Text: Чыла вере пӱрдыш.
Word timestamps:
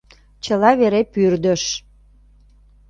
Чыла 0.43 0.71
вере 0.79 1.01
пӱрдыш. 1.13 1.63